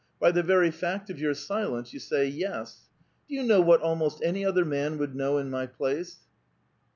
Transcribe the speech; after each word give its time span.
By 0.19 0.31
the 0.31 0.41
very 0.41 0.71
fact 0.71 1.11
of 1.11 1.19
your 1.19 1.35
silence 1.35 1.93
you 1.93 1.99
say' 1.99 2.25
yes.* 2.27 2.89
Do 3.29 3.35
you 3.35 3.43
know 3.43 3.61
what 3.61 3.83
ahnost 3.83 4.19
any 4.23 4.43
other 4.43 4.65
man 4.65 4.97
would 4.97 5.13
know 5.15 5.37
in 5.37 5.51
my 5.51 5.67
place 5.67 6.17